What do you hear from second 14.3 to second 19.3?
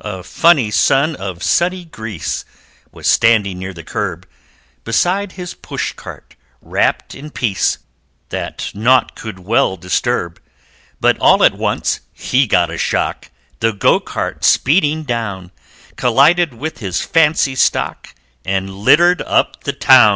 speeding down, Collided with his fancy stock And littered